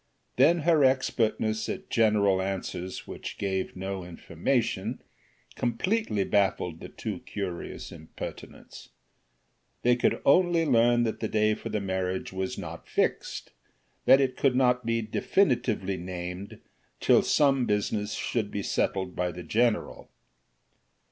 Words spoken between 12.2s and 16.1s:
was not fixed, that it could not be definitively